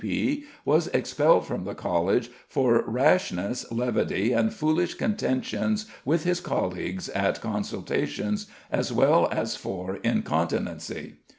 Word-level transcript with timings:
C.P., 0.03 0.45
was 0.65 0.87
expelled 0.95 1.45
from 1.45 1.63
the 1.63 1.75
College 1.75 2.31
for 2.47 2.83
"rashness, 2.87 3.71
levity, 3.71 4.33
and 4.33 4.51
foolish 4.51 4.95
contentions 4.95 5.85
with 6.03 6.23
his 6.23 6.39
colleagues 6.39 7.07
at 7.09 7.39
consultations, 7.39 8.47
as 8.71 8.91
well 8.91 9.29
as 9.31 9.55
for 9.55 9.97
incontinency." 9.97 11.17